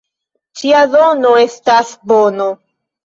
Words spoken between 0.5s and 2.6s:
Ĉia dono estas bono.